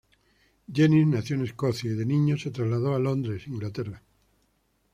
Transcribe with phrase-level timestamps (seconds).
[0.73, 4.01] Jennings nació en Escocia y de niño se trasladó a Londres, Inglaterra.